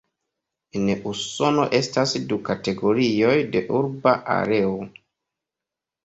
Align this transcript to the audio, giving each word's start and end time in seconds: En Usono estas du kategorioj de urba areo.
En 0.77 0.85
Usono 1.09 1.65
estas 1.79 2.13
du 2.31 2.39
kategorioj 2.47 3.33
de 3.57 3.61
urba 3.81 4.13
areo. 4.37 4.73